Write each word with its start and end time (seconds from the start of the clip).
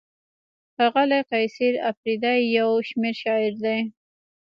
ښاغلی 0.75 1.19
قیصر 1.31 1.73
اپریدی 1.89 2.39
یو 2.57 2.69
شمېر 2.87 3.15
شاعر 3.21 3.53
دی. 3.63 3.77